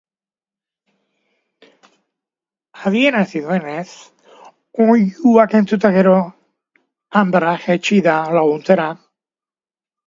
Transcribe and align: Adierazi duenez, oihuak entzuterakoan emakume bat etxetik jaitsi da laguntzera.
Adierazi 2.91 3.43
duenez, 3.45 3.85
oihuak 4.87 5.55
entzuterakoan 5.61 6.27
emakume 6.27 7.37
bat 7.39 7.51
etxetik 7.55 7.67
jaitsi 7.73 8.05
da 8.11 8.19
laguntzera. 8.41 8.93